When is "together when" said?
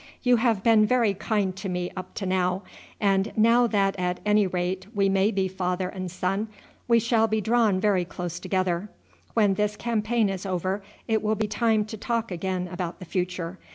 8.39-9.53